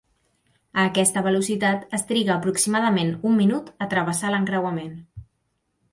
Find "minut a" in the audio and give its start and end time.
3.43-3.89